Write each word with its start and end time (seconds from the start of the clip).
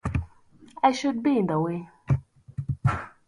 I 0.81 0.93
should 0.93 1.21
be 1.21 1.37
in 1.37 1.45
the 1.45 1.59
way. 1.59 1.87